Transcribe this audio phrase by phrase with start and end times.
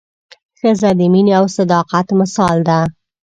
[0.59, 2.79] ښځه د مینې او صداقت مثال ده.